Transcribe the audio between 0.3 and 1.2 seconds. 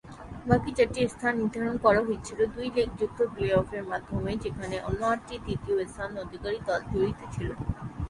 বাকি চারটি